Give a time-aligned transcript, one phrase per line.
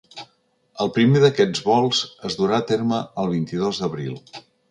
[0.85, 2.01] El primer d’aquests vols
[2.31, 4.19] es durà a terme el vint-i-dos d’abril.